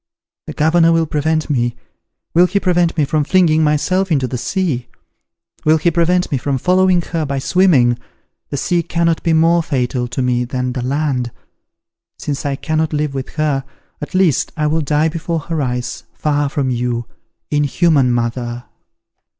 [0.47, 1.75] The governor will prevent me!
[2.33, 4.87] Will he prevent me from flinging myself into the sea?
[5.63, 7.99] will he prevent me from following her by swimming?
[8.49, 11.29] The sea cannot be more fatal to me than the land.
[12.17, 13.63] Since I cannot live with her,
[14.01, 17.05] at least I will die before her eyes, far from you.
[17.51, 18.63] Inhuman mother!